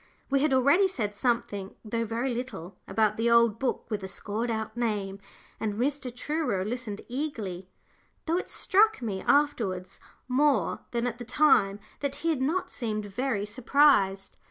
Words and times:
We 0.31 0.39
had 0.39 0.51
already 0.51 0.87
said 0.87 1.13
something, 1.13 1.75
though 1.85 2.05
very 2.05 2.33
little, 2.33 2.75
about 2.87 3.17
the 3.17 3.29
old 3.29 3.59
book 3.59 3.85
with 3.91 4.01
the 4.01 4.07
scored 4.07 4.49
out 4.49 4.75
name, 4.75 5.19
and 5.59 5.75
Mr. 5.75 6.09
Truro 6.11 6.65
listened 6.65 7.01
eagerly, 7.07 7.69
though 8.25 8.37
it 8.39 8.49
struck 8.49 9.03
me 9.03 9.21
afterwards 9.21 9.99
more 10.27 10.79
than 10.89 11.05
at 11.05 11.19
the 11.19 11.23
time 11.23 11.79
that 11.99 12.15
he 12.25 12.29
had 12.31 12.41
not 12.41 12.71
seemed 12.71 13.05
very 13.05 13.45
surprised. 13.45 14.37